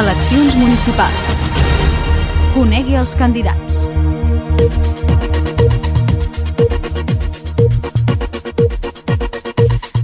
[0.00, 1.34] Eleccions municipals.
[2.54, 3.82] Conegui els candidats.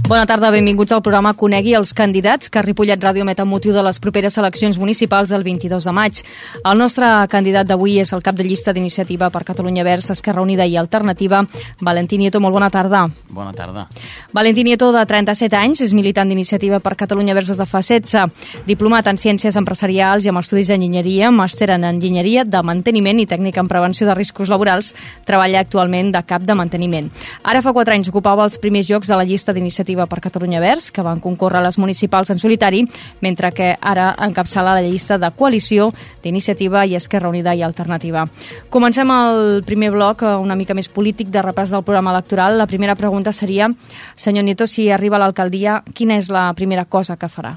[0.07, 3.81] Bona tarda, benvinguts al programa Conegui els candidats que Ripollet Ràdio emet amb motiu de
[3.83, 6.21] les properes eleccions municipals del 22 de maig.
[6.63, 10.63] El nostre candidat d'avui és el cap de llista d'iniciativa per Catalunya Verds, Esquerra Unida
[10.63, 11.41] i Alternativa,
[11.83, 12.39] Valentí Nieto.
[12.39, 13.01] Molt bona tarda.
[13.27, 13.89] Bona tarda.
[14.31, 18.31] Valentí Nieto, de 37 anys, és militant d'iniciativa per Catalunya Verds des de fa 16,
[18.65, 23.59] diplomat en Ciències Empresarials i amb estudis d'enginyeria, màster en enginyeria de manteniment i tècnica
[23.59, 24.95] en prevenció de riscos laborals,
[25.27, 27.11] treballa actualment de cap de manteniment.
[27.43, 30.59] Ara fa 4 anys ocupava els primers llocs de la llista d'iniciativa Iniciativa per Catalunya
[30.59, 32.83] Verds, que van concórrer a les municipals en solitari,
[33.21, 38.27] mentre que ara encapçala la llista de coalició d'Iniciativa i Esquerra Unida i Alternativa.
[38.69, 42.57] Comencem el primer bloc eh, una mica més polític de repàs del programa electoral.
[42.57, 43.71] La primera pregunta seria,
[44.15, 47.55] senyor Nieto, si arriba a l'alcaldia, quina és la primera cosa que farà?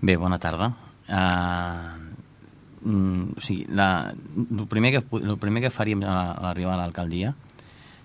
[0.00, 0.68] Bé, bona tarda.
[1.08, 1.96] Uh,
[2.84, 7.32] mm, o sigui, la, el, primer que, el primer que faríem a, l'arribar a l'alcaldia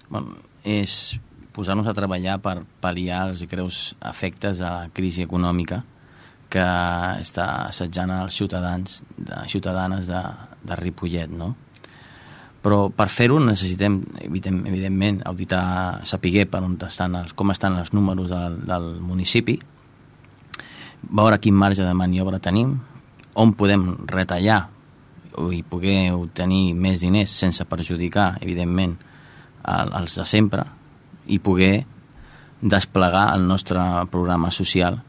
[0.08, 1.18] bueno, és
[1.54, 5.84] posar-nos a treballar per pal·liar els greus efectes de la crisi econòmica
[6.54, 6.64] que
[7.24, 10.22] està assetjant els ciutadans, de, ciutadanes de,
[10.62, 11.54] de Ripollet, no?
[12.64, 18.30] Però per fer-ho necessitem, evidentment, auditar, sapiguer per on estan els, com estan els números
[18.32, 19.58] del, del municipi,
[21.10, 22.78] veure quin marge de maniobra tenim,
[23.36, 24.62] on podem retallar
[25.52, 28.96] i poder obtenir més diners sense perjudicar, evidentment,
[29.66, 30.64] els de sempre,
[31.28, 31.86] i poder
[32.62, 33.80] desplegar el nostre
[34.12, 35.02] programa social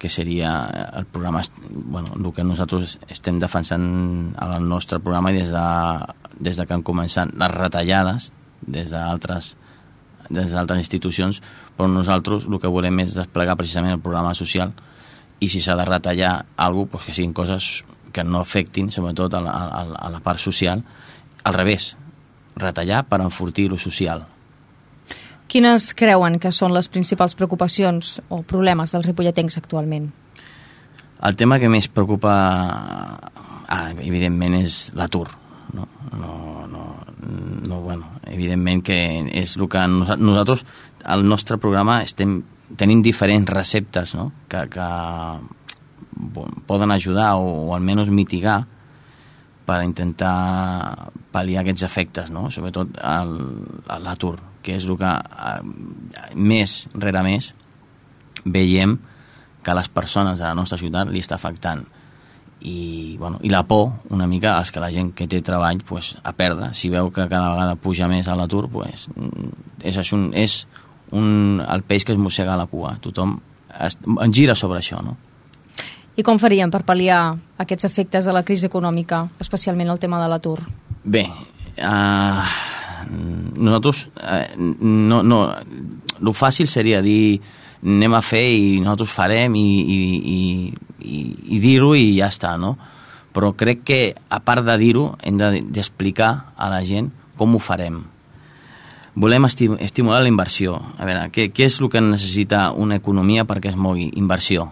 [0.00, 5.64] que seria el programa bueno, el que nosaltres estem defensant el nostre programa des de,
[6.40, 8.30] des de que han començat les retallades
[8.62, 9.56] des d'altres
[10.30, 11.42] des d'altres institucions,
[11.76, 14.72] però nosaltres el que volem és desplegar precisament el programa social
[15.40, 19.34] i si s'ha de retallar alguna cosa, pues que siguin coses que no afectin sobretot
[19.34, 20.84] a la, a, a la part social
[21.44, 21.96] al revés,
[22.56, 24.26] retallar per enfortir lo social
[25.50, 30.04] Quines creuen que són les principals preocupacions o problemes dels ripolletens actualment?
[31.26, 32.34] El tema que més preocupa,
[33.66, 35.26] ah, evidentment, és l'atur.
[35.74, 35.88] No?
[36.14, 36.36] No,
[36.70, 36.84] no,
[37.66, 38.98] no, bueno, evidentment que
[39.42, 40.62] és el que nosaltres,
[41.02, 42.36] al nostre programa, estem,
[42.78, 44.28] tenim diferents receptes no?
[44.48, 44.86] que, que
[46.70, 48.60] poden ajudar o, o almenys mitigar
[49.66, 52.46] per intentar pal·liar aquests efectes, no?
[52.54, 57.52] sobretot l'atur que és el que eh, més rere més
[58.44, 58.98] veiem
[59.62, 61.84] que a les persones de la nostra ciutat li està afectant
[62.60, 66.12] i, bueno, i la por una mica és que la gent que té treball pues,
[66.22, 69.08] a perdre, si veu que cada vegada puja més a l'atur pues,
[69.82, 70.60] és, és, un, és
[71.16, 73.38] un, el peix que es mossega a la cua tothom
[73.80, 75.16] es, en gira sobre això no?
[76.18, 77.22] I com faríem per pal·liar
[77.62, 80.58] aquests efectes de la crisi econòmica, especialment el tema de l'atur?
[81.04, 81.22] Bé,
[81.80, 82.48] eh,
[83.08, 85.40] nosaltres eh, no, no,
[86.20, 87.40] el fàcil seria dir
[87.80, 90.38] anem a fer i nosaltres farem i, i, i,
[91.00, 91.20] i,
[91.56, 92.74] i dir-ho i ja està, no?
[93.30, 97.60] Però crec que, a part de dir-ho, hem d'explicar de, a la gent com ho
[97.62, 98.02] farem.
[99.20, 100.74] Volem esti estimular la inversió.
[100.98, 104.10] A veure, què, què és el que necessita una economia perquè es mogui?
[104.18, 104.66] Inversió.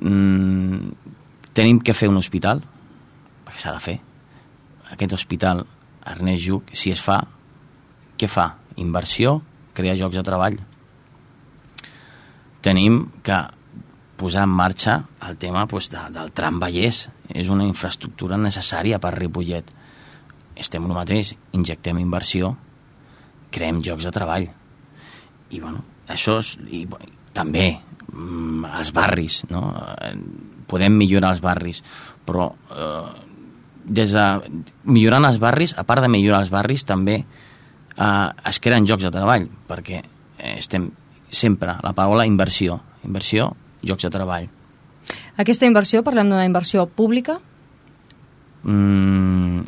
[0.00, 0.94] Mm,
[1.54, 2.62] tenim que fer un hospital,
[3.44, 3.98] perquè s'ha de fer.
[4.94, 5.64] Aquest hospital
[6.12, 7.20] Ernest Lluc, si es fa,
[8.18, 8.50] què fa?
[8.82, 9.38] Inversió,
[9.74, 10.58] crear jocs de treball.
[12.64, 13.38] Tenim que
[14.16, 17.08] posar en marxa el tema pues, de, del tram Vallès.
[17.34, 19.70] És una infraestructura necessària per Ripollet.
[20.60, 22.52] Estem el mateix, injectem inversió,
[23.54, 24.46] creem jocs de treball.
[25.50, 26.54] I, bueno, això és...
[26.68, 26.84] I,
[27.34, 27.66] també,
[28.12, 29.64] mm, els barris, no?
[30.70, 31.80] Podem millorar els barris,
[32.24, 33.33] però eh,
[33.84, 34.24] des de
[34.88, 39.12] millorant els barris, a part de millorar els barris, també eh, es creen jocs de
[39.14, 40.88] treball, perquè eh, estem
[41.30, 43.50] sempre, la paraula inversió, inversió,
[43.84, 44.48] jocs de treball.
[45.36, 47.38] Aquesta inversió, parlem d'una inversió pública?
[48.64, 49.66] Mm,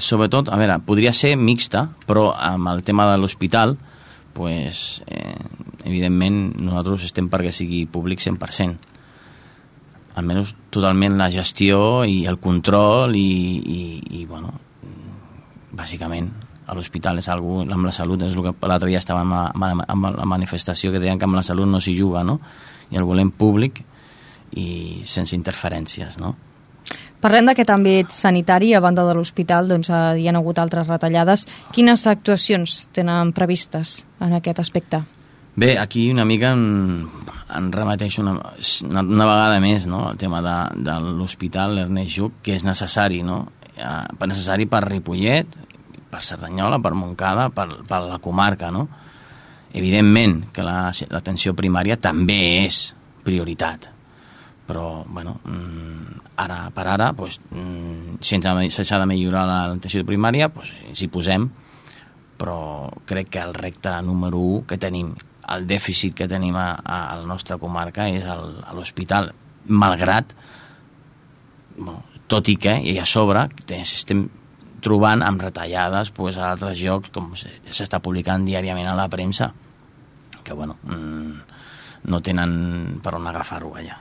[0.00, 3.76] sobretot, a veure, podria ser mixta, però amb el tema de l'hospital,
[4.32, 5.34] pues, eh,
[5.84, 8.97] evidentment nosaltres estem perquè sigui públic 100%
[10.18, 13.22] almenys totalment la gestió i el control i,
[13.58, 13.80] i,
[14.20, 14.52] i bueno,
[15.78, 16.30] bàsicament
[16.68, 20.28] a l'hospital és algú, amb la salut és el que l'altre dia estava amb la
[20.28, 22.38] manifestació que deien que amb la salut no s'hi juga no?
[22.92, 23.80] i el volem públic
[24.56, 24.68] i
[25.08, 26.34] sense interferències no?
[27.18, 31.44] Parlem d'aquest àmbit sanitari, a banda de l'hospital doncs, hi ha hagut altres retallades.
[31.74, 35.02] Quines actuacions tenen previstes en aquest aspecte?
[35.58, 38.36] Bé, aquí una mica em remeteixo una,
[38.86, 40.04] una, vegada més no?
[40.12, 40.52] el tema de,
[40.86, 43.40] de l'hospital Ernest Lluc, que és necessari, no?
[43.74, 45.56] Eh, necessari per Ripollet,
[46.12, 48.84] per Cerdanyola, per Montcada, per, per la comarca, no?
[49.74, 52.78] Evidentment que l'atenció la, primària també és
[53.26, 53.88] prioritat,
[54.68, 61.10] però, bueno, mm, ara per ara, mm, si s'ha de millorar l'atenció primària, pues, s'hi
[61.10, 61.50] posem,
[62.38, 65.16] però crec que el recte número 1 que tenim,
[65.54, 69.32] el dèficit que tenim a, a, la nostra comarca és el, a l'hospital,
[69.68, 70.34] malgrat
[71.76, 73.46] bueno, tot i que i a sobre
[73.78, 74.26] estem
[74.84, 79.52] trobant amb retallades pues, a altres llocs com s'està publicant diàriament a la premsa
[80.44, 81.32] que bueno, mmm,
[82.08, 83.98] no tenen per on agafar-ho allà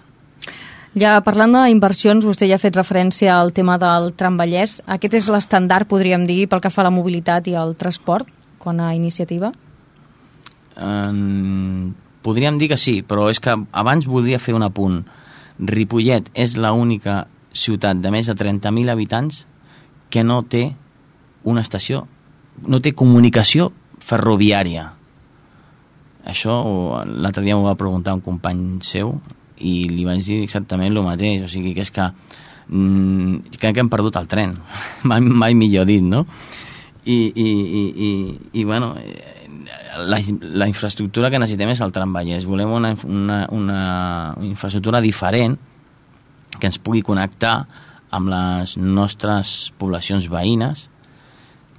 [0.97, 4.79] ja parlant d'inversions, vostè ja ha fet referència al tema del tramvallès.
[4.89, 8.25] Aquest és l'estandard, podríem dir, pel que fa a la mobilitat i al transport,
[8.57, 9.51] quan a iniciativa?
[10.77, 15.01] Um, podríem dir que sí, però és que abans voldria fer un apunt.
[15.57, 17.23] Ripollet és l'única
[17.57, 19.45] ciutat de més de 30.000 habitants
[20.13, 20.69] que no té
[21.47, 22.05] una estació,
[22.67, 23.71] no té comunicació
[24.03, 24.91] ferroviària.
[26.27, 26.53] Això
[27.07, 29.15] l'altre dia m'ho va preguntar un company seu
[29.63, 32.05] i li vaig dir exactament el mateix, o sigui que és que
[32.67, 34.53] mm, crec que hem perdut el tren,
[35.09, 36.25] mai, mai millor dit, no?
[37.07, 38.11] I, i, i, i,
[38.59, 38.91] i bueno,
[39.97, 42.45] la, la infraestructura que necessitem és el tramvallès.
[42.49, 43.79] Volem una, una, una
[44.45, 45.57] infraestructura diferent
[46.57, 47.55] que ens pugui connectar
[48.13, 50.87] amb les nostres poblacions veïnes,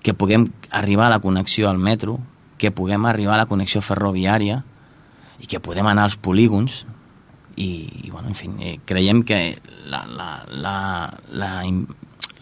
[0.03, 2.19] que puguem arribar a la connexió al metro,
[2.59, 4.63] que puguem arribar a la connexió ferroviària
[5.39, 6.85] i que podem anar als polígons,
[7.59, 9.59] i, i bueno, en fi, eh, creiem que
[9.91, 10.75] la, la, la,
[11.31, 11.53] la,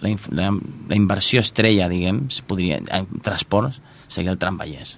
[0.03, 0.49] la, la,
[0.89, 4.97] la inversió estrella, diguem, podria, en transports, seria el tramvallès.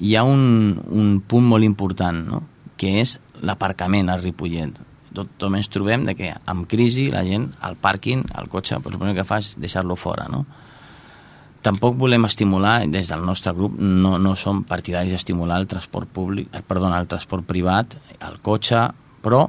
[0.00, 2.42] Hi ha un, un punt molt important, no?
[2.80, 4.78] que és l'aparcament a Ripollet.
[5.12, 8.94] Tot, tot ens trobem de que amb crisi la gent al pàrquing, al cotxe, pues,
[8.94, 10.44] el primer que fa és deixar-lo fora, no?
[11.60, 16.48] Tampoc volem estimular, des del nostre grup, no, no som partidaris d'estimular el transport públic,
[16.56, 18.86] eh, perdona, el transport privat, el cotxe,
[19.20, 19.42] però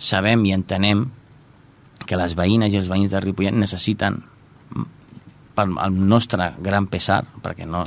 [0.00, 1.04] sabem i entenem
[2.06, 4.22] que les veïnes i els veïns de Ripollet necessiten
[5.52, 7.84] per al nostre gran pesar, perquè no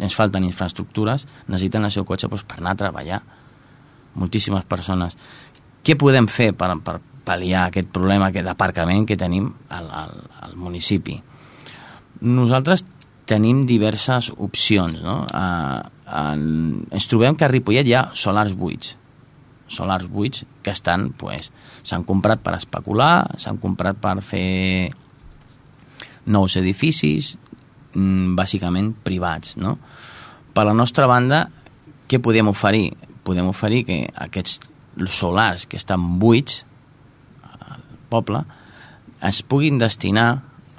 [0.00, 3.20] ens falten infraestructures, necessiten el seu cotxe doncs, per anar a treballar.
[4.16, 5.16] Moltíssimes persones.
[5.84, 11.18] Què podem fer per, per pal·liar aquest problema d'aparcament que tenim al, al, al municipi?
[12.26, 12.86] Nosaltres
[13.26, 15.02] tenim diverses opcions.
[15.02, 15.24] No?
[15.26, 18.94] Eh, en, ens trobem que a Ripollet hi ha solars buits,
[19.68, 21.50] solars buits que estan, pues,
[21.86, 24.92] s'han comprat per especular, s'han comprat per fer
[26.26, 27.34] nous edificis,
[28.36, 29.56] bàsicament privats.
[29.60, 29.76] No?
[30.54, 31.46] Per la nostra banda,
[32.08, 32.90] què podem oferir?
[33.26, 34.60] Podem oferir que aquests
[35.12, 36.62] solars que estan buits
[37.42, 37.82] al
[38.12, 38.44] poble
[39.26, 40.28] es puguin destinar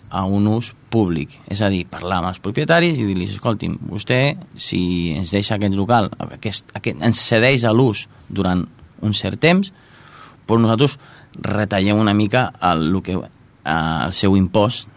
[0.09, 4.21] a un ús públic, és a dir, parlar amb els propietaris i dir-los, escolti'm, vostè,
[4.55, 8.63] si ens deixa aquest local, aquest, aquest, ens cedeix a l'ús durant
[9.03, 9.73] un cert temps,
[10.47, 10.95] però nosaltres
[11.43, 14.87] retallem una mica el, el, que, el seu impost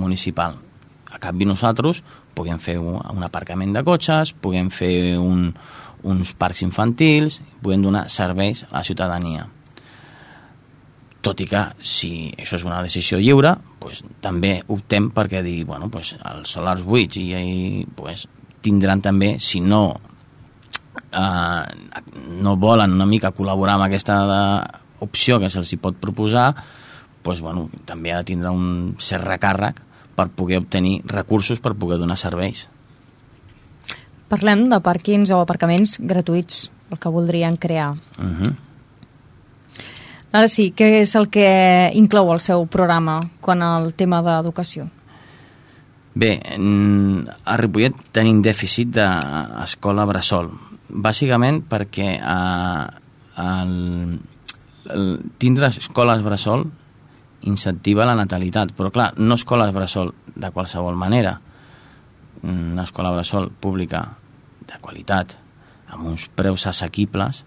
[0.00, 0.63] municipal.
[1.14, 2.02] A canvi nosaltres
[2.34, 5.52] puguem fer un, aparcament de cotxes, puguem fer un,
[6.10, 9.46] uns parcs infantils, puguem donar serveis a la ciutadania.
[11.24, 15.88] Tot i que si això és una decisió lliure, pues, també optem perquè dir, bueno,
[15.88, 18.26] pues, els solars buits i, i pues,
[18.64, 19.84] tindran també, si no
[21.14, 21.64] eh,
[22.44, 24.42] no volen una mica col·laborar amb aquesta de,
[25.04, 26.52] opció que se'ls pot proposar,
[27.24, 29.80] pues, bueno, també ha de tindre un cert recàrrec
[30.14, 32.68] per poder obtenir recursos per poder donar serveis.
[34.28, 37.92] Parlem de pàrquings o aparcaments gratuïts, el que voldrien crear.
[38.18, 38.42] Uh mhm.
[38.42, 38.54] -huh
[40.34, 41.46] Ara sí, què és el que
[41.94, 44.88] inclou el seu programa quan al tema d'educació?
[46.18, 50.50] Bé, a Ripollet tenim dèficit d'escola bressol,
[50.90, 52.82] bàsicament perquè eh,
[53.44, 53.76] el,
[54.96, 55.06] el,
[55.38, 56.66] tindre escoles bressol
[57.44, 61.38] incentiva la natalitat, però clar, no escoles bressol de qualsevol manera,
[62.44, 64.04] una escola bressol pública
[64.68, 65.36] de qualitat,
[65.92, 67.44] amb uns preus assequibles,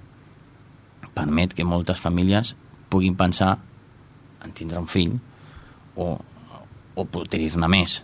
[1.18, 2.54] permet que moltes famílies
[2.90, 3.58] puguin pensar
[4.46, 5.18] en tindre un fill
[5.98, 6.14] o,
[6.96, 8.02] o tenir-ne més.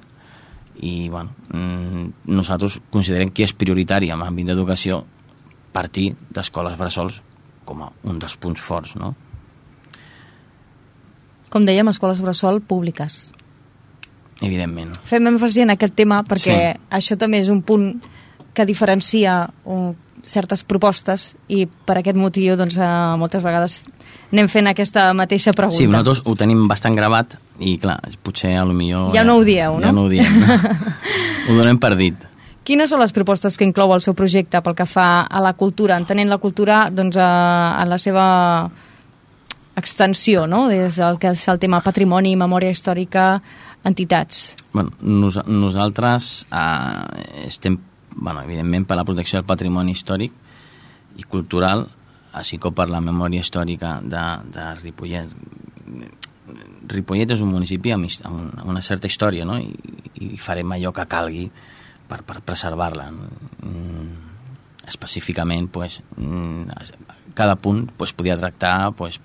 [0.82, 5.04] I bueno, mm, nosaltres considerem que és prioritari en l'àmbit d'educació
[5.74, 7.22] partir d'escoles bressols
[7.66, 9.14] com a un dels punts forts no?
[11.54, 13.28] Com dèiem, escoles bressol públiques
[14.44, 16.82] evidentment fem èmfasi en aquest tema perquè sí.
[16.98, 17.92] això també és un punt
[18.54, 19.94] que diferencia un,
[20.24, 23.80] certes propostes i per aquest motiu doncs, eh, moltes vegades
[24.34, 25.78] anem fent aquesta mateixa pregunta.
[25.78, 29.12] Sí, nosaltres ho tenim bastant gravat i clar, potser a lo millor...
[29.14, 29.86] Ja no ho dieu, no?
[29.86, 30.40] Ja no ho diem.
[30.42, 30.56] No?
[31.50, 32.30] ho donem per dit.
[32.64, 36.00] Quines són les propostes que inclou el seu projecte pel que fa a la cultura,
[36.00, 37.30] entenent la cultura doncs, a,
[37.78, 38.26] a la seva
[39.76, 40.68] extensió, no?
[40.70, 43.42] des del que és el tema patrimoni, memòria històrica,
[43.86, 44.54] entitats?
[44.74, 47.78] Bueno, nos, nosaltres eh, estem,
[48.16, 50.34] bueno, evidentment, per la protecció del patrimoni històric
[51.18, 51.88] i cultural,
[52.34, 55.34] així com per la memòria històrica de, de Ripollet.
[56.90, 59.58] Ripollet és un municipi amb, amb una certa història, no?
[59.62, 59.74] I,
[60.34, 61.48] i farem allò que calgui
[62.10, 63.10] per, per preservar-la.
[63.14, 64.10] Mm,
[64.88, 66.68] específicament, pues, mm,
[67.34, 69.20] cada punt pues, podia tractar pues,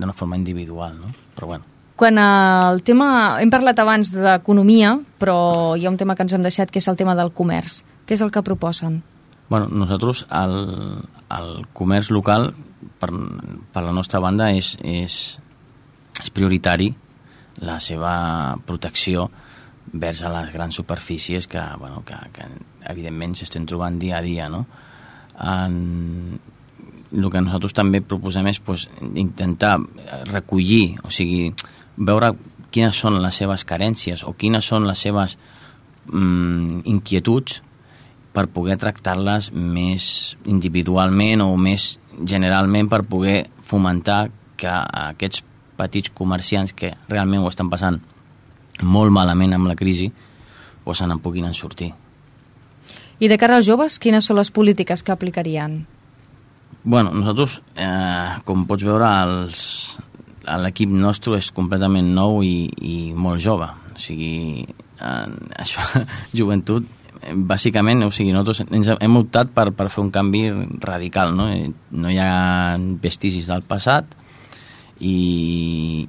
[0.00, 1.12] d'una forma individual, no?
[1.36, 1.68] Però bueno.
[2.00, 3.10] Quan el tema...
[3.42, 6.88] Hem parlat abans d'economia, però hi ha un tema que ens hem deixat, que és
[6.88, 7.82] el tema del comerç.
[8.08, 9.02] Què és el que proposen?
[9.50, 10.56] Bueno, nosaltres, el,
[11.36, 12.54] el comerç local,
[13.02, 13.10] per,
[13.74, 15.20] per la nostra banda, és, és,
[16.22, 16.88] és prioritari
[17.60, 18.14] la seva
[18.64, 19.28] protecció
[19.92, 22.46] vers a les grans superfícies que, bueno, que, que
[22.92, 24.64] evidentment s'estan trobant dia a dia, no?
[25.40, 26.38] En,
[27.12, 29.78] el que nosaltres també proposem és pues, intentar
[30.30, 31.50] recollir, o sigui,
[31.96, 32.34] veure
[32.70, 35.36] quines són les seves carències o quines són les seves
[36.06, 37.60] mm, inquietuds
[38.30, 44.28] per poder tractar-les més individualment o més generalment per poder fomentar
[44.60, 45.42] que aquests
[45.80, 47.98] petits comerciants que realment ho estan passant
[48.82, 50.10] molt malament amb la crisi
[50.84, 51.90] o se n'en puguin sortir.
[53.20, 55.82] I de cara als joves, quines són les polítiques que aplicarien?
[56.82, 59.08] Bueno, nosaltres, eh, com pots veure,
[60.64, 63.68] l'equip nostre és completament nou i, i molt jove.
[63.92, 65.26] O sigui, eh,
[65.62, 65.84] això,
[66.32, 66.88] joventut,
[67.20, 70.46] bàsicament, o sigui, nosaltres ens hem optat per, per fer un canvi
[70.80, 71.50] radical, no?
[71.92, 74.16] No hi ha vestigis del passat
[75.04, 76.08] i,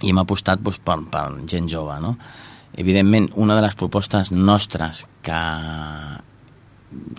[0.00, 2.16] i hem apostat doncs, per, per gent jove, no?
[2.80, 5.42] Evidentment, una de les propostes nostres que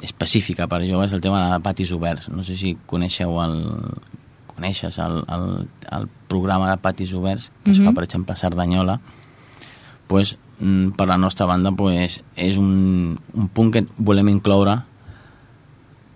[0.02, 2.30] específica per joves el tema de patis oberts.
[2.30, 3.60] No sé si coneixeu el,
[4.56, 7.78] coneixes el, el, el programa de patis oberts que mm -hmm.
[7.78, 7.96] es fa, mhm.
[7.96, 9.00] per exemple, a Cerdanyola,
[10.08, 14.84] pues, mm, per la nostra banda pues, és un, un punt que volem incloure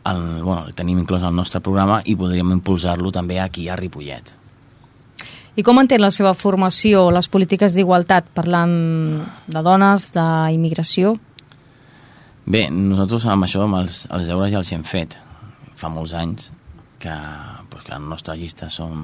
[0.06, 4.36] el, bueno, el tenim inclòs al nostre programa i podríem impulsar-lo també aquí a Ripollet.
[5.56, 11.18] I com entén la seva formació, les polítiques d'igualtat, parlant de dones, d'immigració?
[12.50, 15.14] Bé, nosaltres amb això, amb els, els deures ja els hem fet.
[15.78, 16.48] Fa molts anys,
[17.02, 17.14] que
[17.70, 19.04] pues, que les nostres llistes són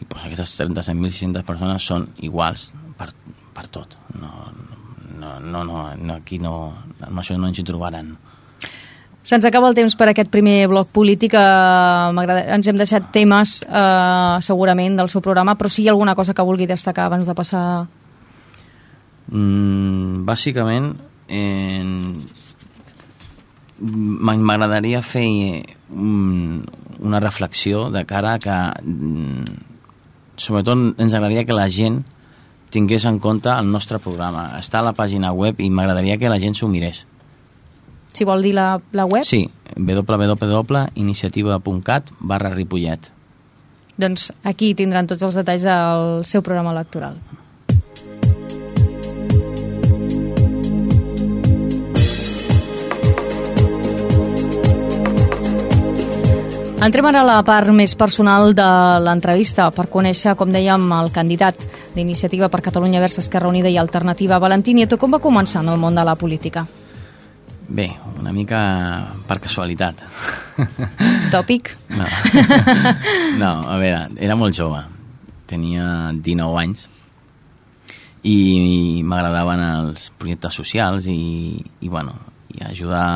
[0.00, 3.14] i doncs, aquestes 37.600 persones són iguals per,
[3.54, 3.94] per tot.
[4.18, 4.50] No,
[5.20, 8.16] no, no, no, no aquí no, amb això no ens hi trobaran.
[9.24, 11.32] Se'ns acaba el temps per aquest primer bloc polític.
[11.38, 16.14] Eh, ens hem deixat temes, eh, segurament, del seu programa, però si hi ha alguna
[16.14, 17.86] cosa que vulgui destacar abans de passar...
[19.32, 20.92] Mm, bàsicament,
[21.28, 21.82] eh,
[23.80, 29.44] m'agradaria fer una reflexió de cara a que mm,
[30.36, 32.04] sobretot ens agradaria que la gent
[32.70, 34.58] tingués en compte el nostre programa.
[34.58, 37.06] Està a la pàgina web i m'agradaria que la gent s'ho mirés.
[38.14, 39.24] Si vol dir la, la web?
[39.26, 43.10] Sí, www.iniciativa.cat barra Ripollet.
[43.98, 47.16] Doncs aquí tindran tots els detalls del seu programa electoral.
[56.84, 58.64] Entrem ara a la part més personal de
[59.00, 61.62] l'entrevista per conèixer, com dèiem, el candidat
[61.94, 64.98] d'iniciativa per Catalunya vers Esquerra Unida i Alternativa, Valentí Nieto.
[65.00, 66.66] Com va començar en el món de la política?
[67.64, 67.86] Bé,
[68.20, 68.58] una mica
[69.24, 70.02] per casualitat.
[71.32, 71.70] Tòpic?
[71.96, 72.04] No.
[73.42, 74.82] no, a veure, era molt jove.
[75.48, 76.90] Tenia 19 anys
[78.28, 82.12] i m'agradaven els projectes socials i, i, bueno,
[82.52, 83.08] i ajudar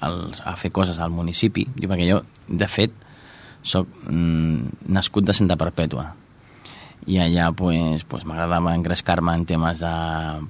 [0.00, 2.94] als, a fer coses al municipi, perquè jo, de fet,
[3.62, 6.08] soc mm, nascut de Santa Perpètua
[7.08, 9.92] i allà pues, pues, m'agradava engrescar-me en temes de,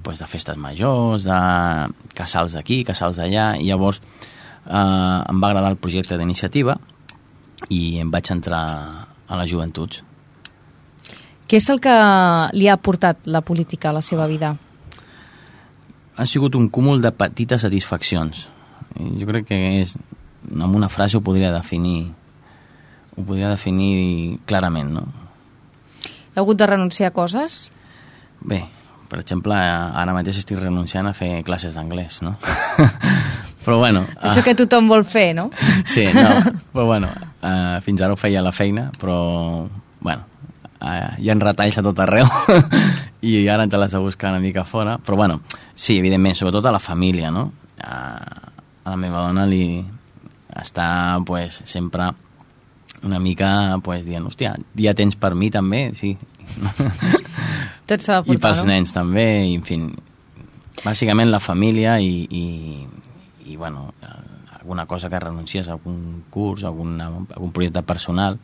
[0.03, 1.39] pues, de festes majors, de
[2.17, 6.75] casals d'aquí, casals d'allà, i llavors eh, em va agradar el projecte d'iniciativa
[7.69, 8.63] i em vaig entrar
[9.29, 10.03] a les joventuts.
[11.49, 11.95] Què és el que
[12.53, 14.53] li ha portat la política a la seva vida?
[16.19, 18.47] Ha sigut un cúmul de petites satisfaccions.
[18.99, 19.95] Jo crec que és,
[20.47, 22.11] amb una frase ho podria definir
[23.19, 25.03] ho podria definir clarament, no?
[26.35, 27.67] Ha hagut de renunciar a coses?
[28.39, 28.61] Bé,
[29.11, 32.37] per exemple, ara mateix estic renunciant a fer classes d'anglès, no?
[33.65, 34.05] però bueno...
[34.23, 35.49] Això que tothom vol fer, no?
[35.93, 36.29] sí, no,
[36.71, 39.19] però bueno, uh, fins ara ho feia a la feina, però,
[39.99, 40.23] bueno,
[40.79, 42.29] uh, hi ha retalls a tot arreu
[43.29, 45.41] i ara te l'has de buscar una mica fora, però bueno,
[45.75, 47.49] sí, evidentment, sobretot a la família, no?
[47.83, 48.47] Uh,
[48.79, 49.81] a la meva dona li
[50.61, 50.89] està,
[51.25, 52.11] pues, sempre
[53.03, 56.15] una mica pues, dient, hòstia, ja tens per mi també, sí.
[57.89, 58.71] Tot s'ha de portar, I pels no?
[58.71, 59.79] nens també, i en fi,
[60.83, 62.43] bàsicament la família i, i,
[63.51, 63.89] i bueno,
[64.59, 68.37] alguna cosa que renuncies, algun curs, alguna, algun projecte personal,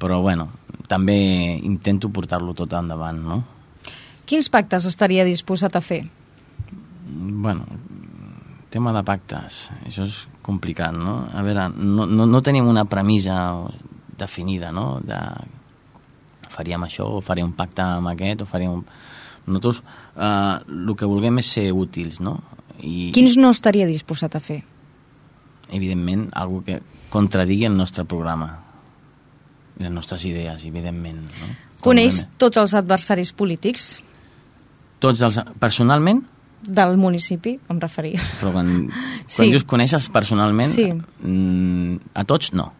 [0.00, 0.48] però bueno,
[0.88, 1.16] també
[1.62, 3.42] intento portar-lo tot endavant, no?
[4.28, 6.02] Quins pactes estaria disposat a fer?
[7.10, 7.66] Bueno,
[8.70, 11.22] tema de pactes, això és complicat, no?
[11.32, 13.38] A veure, no, no, no tenim una premissa
[14.18, 14.98] definida, no?
[15.06, 15.18] De
[16.50, 18.82] faríem això, o faríem un pacte amb aquest, o faríem...
[19.50, 19.80] Nosaltres
[20.20, 22.36] eh, el que vulguem és ser útils, no?
[22.84, 24.60] I, Quins no estaria disposat a fer?
[25.72, 26.80] Evidentment, algo que
[27.10, 28.50] contradigui el nostre programa
[29.80, 31.22] les nostres idees, evidentment.
[31.40, 31.50] No?
[31.80, 33.94] Coneix tots els adversaris polítics
[35.00, 35.38] Tots els...
[35.62, 36.20] Personalment?
[36.62, 38.20] Del municipi, em referia.
[38.40, 38.68] Però quan,
[39.26, 39.36] Sí.
[39.36, 40.90] quan dius coneixes personalment, Sí.
[40.92, 42.72] mm, a tots no.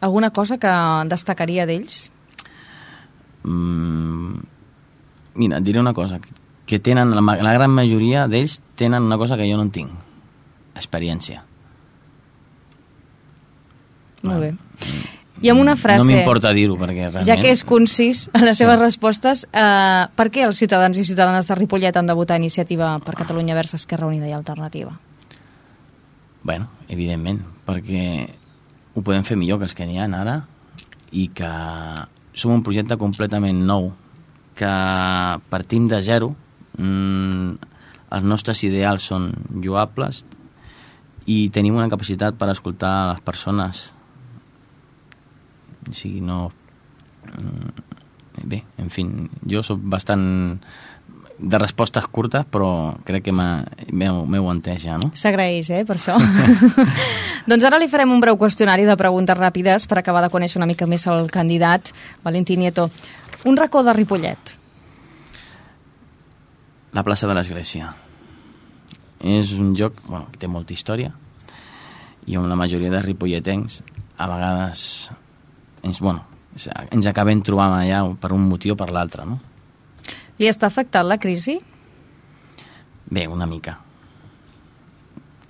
[0.00, 0.70] Alguna cosa que
[1.08, 2.10] destacaria d'ells?
[3.44, 4.40] Mm,
[5.34, 6.18] mira, et diré una cosa,
[6.66, 9.90] que tenen, la, la gran majoria d'ells tenen una cosa que jo no en tinc,
[10.74, 11.44] experiència.
[14.22, 14.52] Molt bé.
[15.42, 16.04] I amb una frase...
[16.04, 17.26] No m'importa dir-ho, perquè realment...
[17.26, 21.48] Ja que és concís a les seves respostes, eh, per què els ciutadans i ciutadanes
[21.50, 24.94] de Ripollet han de votar iniciativa per Catalunya vers Esquerra Unida i Alternativa?
[26.42, 28.04] Bueno, evidentment, perquè
[28.94, 30.38] ho podem fer millor que els que n'hi ha ara
[31.12, 31.50] i que
[32.34, 33.90] som un projecte completament nou,
[34.56, 34.72] que
[35.50, 36.32] partim de zero,
[36.78, 37.72] mm,
[38.12, 39.30] els nostres ideals són
[39.62, 40.24] lloables
[41.26, 43.90] i tenim una capacitat per escoltar les persones
[45.92, 46.46] o sigui, no...
[47.28, 47.90] mm,
[48.42, 49.04] Bé, en fi,
[49.44, 50.22] jo sóc bastant
[51.42, 55.10] de respostes curtes, però crec que m'heu entès ja, no?
[55.18, 56.16] S'agraeix, eh, per això.
[57.50, 60.70] doncs ara li farem un breu qüestionari de preguntes ràpides per acabar de conèixer una
[60.70, 61.90] mica més el candidat,
[62.24, 62.88] Valentí Nieto.
[63.44, 64.54] Un racó de Ripollet.
[66.92, 67.90] La plaça de l'Església.
[69.22, 71.12] És un lloc bueno, que té molta història
[72.26, 73.80] i on la majoria de ripolletens
[74.18, 75.10] a vegades
[75.82, 76.24] ens, bueno,
[76.90, 79.38] ens acabem trobant allà per un motiu o per l'altre, no?
[80.40, 81.58] Li està afectant la crisi?
[83.12, 83.76] Bé, una mica.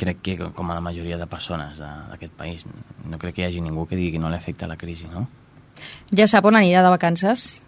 [0.01, 2.67] Crec que, com a la majoria de persones d'aquest país,
[3.07, 5.29] no crec que hi hagi ningú que digui que no li afecta la crisi, no?
[6.13, 7.63] Ja sap on anirà de vacances?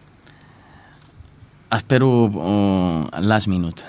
[1.74, 3.83] Espero uh, last minute.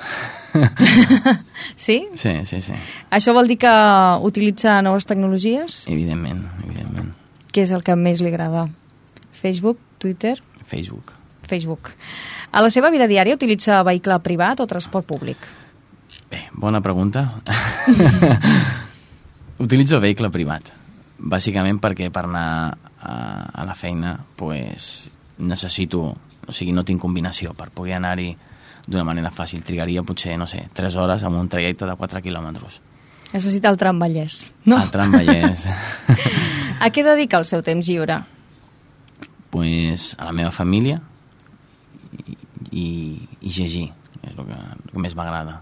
[1.75, 2.07] Sí?
[2.15, 2.73] sí, sí, sí.
[3.11, 3.71] Això vol dir que
[4.23, 5.81] utilitza noves tecnologies?
[5.91, 6.45] Evidentment.
[7.55, 8.65] Què és el que més li agrada?
[9.31, 10.33] Facebook, Twitter,
[10.67, 11.13] Facebook.
[11.47, 11.93] Facebook.
[12.51, 15.45] A la seva vida diària utilitza vehicle privat o transport públic?
[16.27, 17.23] Bé, bona pregunta.
[19.63, 20.73] Utilitzo vehicle privat,
[21.15, 22.47] bàsicament perquè per anar
[22.99, 23.15] a,
[23.61, 25.07] a la feina pues,
[25.39, 28.33] necessito, o sigui, no tinc combinació per poder anar-hi
[28.83, 29.63] d'una manera fàcil.
[29.63, 32.81] Trigaria potser, no sé, 3 hores amb un trajecte de 4 quilòmetres.
[33.35, 34.79] Necessita el tram Vallès, no?
[34.79, 35.67] Al tram Vallès,
[36.85, 38.21] A què dedica el seu temps lliure?
[39.55, 40.97] pues, a la meva família
[42.27, 42.33] i,
[42.75, 42.87] i,
[43.39, 43.85] i llegir,
[44.19, 45.61] és el que, el que més m'agrada.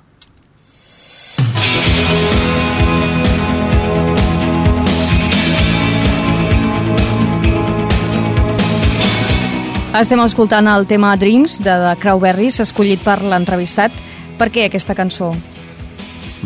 [9.94, 13.94] Estem escoltant el tema Dreams de The Crowberries, escollit per l'entrevistat.
[14.40, 15.30] Per què aquesta cançó?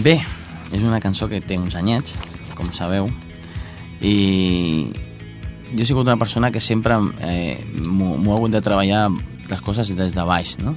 [0.03, 0.17] Bé,
[0.71, 2.15] és una cançó que té uns anyets,
[2.57, 3.09] com sabeu,
[4.01, 4.91] i
[5.73, 9.07] jo he sigut una persona que sempre eh, m'ho ha hagut de treballar
[9.49, 10.75] les coses des de baix, no?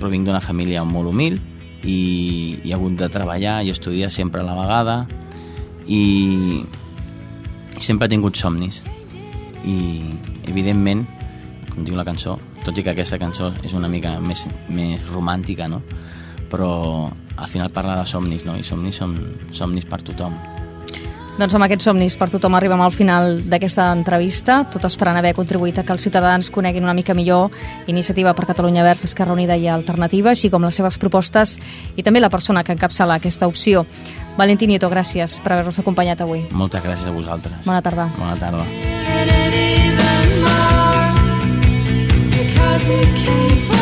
[0.00, 1.38] Provinc d'una família molt humil
[1.84, 4.96] i, i he hagut de treballar i estudiar sempre a la vegada
[5.86, 6.62] i
[7.78, 8.82] sempre he tingut somnis
[9.66, 9.76] i
[10.50, 11.04] evidentment
[11.72, 15.68] com diu la cançó tot i que aquesta cançó és una mica més, més romàntica
[15.70, 15.82] no?
[16.52, 16.72] Però
[17.08, 18.58] al final parla de somnis no?
[18.60, 19.16] i somnis són
[19.56, 20.36] somnis per tothom
[21.32, 25.78] doncs amb aquests somnis per tothom arribem al final d'aquesta entrevista, tot esperant haver contribuït
[25.80, 27.50] a que els ciutadans coneguin una mica millor
[27.88, 31.56] Iniciativa per Catalunya Verds, Esquerra Unida i Alternativa, així com les seves propostes
[31.96, 33.86] i també la persona que encapçala aquesta opció.
[34.36, 36.44] Valentín Nieto, gràcies per haver-nos acompanyat avui.
[36.52, 37.64] Moltes gràcies a vosaltres.
[37.64, 38.10] Bona tarda.
[38.18, 38.66] Bona tarda.
[42.32, 43.81] Because it came from